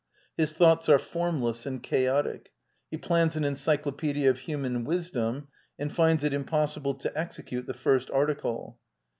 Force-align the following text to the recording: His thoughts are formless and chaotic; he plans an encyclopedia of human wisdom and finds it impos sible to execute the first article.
His 0.35 0.51
thoughts 0.53 0.89
are 0.89 0.97
formless 0.97 1.67
and 1.67 1.83
chaotic; 1.83 2.51
he 2.89 2.97
plans 2.97 3.35
an 3.35 3.43
encyclopedia 3.43 4.31
of 4.31 4.39
human 4.39 4.83
wisdom 4.83 5.49
and 5.77 5.93
finds 5.93 6.23
it 6.23 6.33
impos 6.33 6.75
sible 6.75 6.99
to 7.01 7.15
execute 7.15 7.67
the 7.67 7.75
first 7.75 8.09
article. 8.09 8.79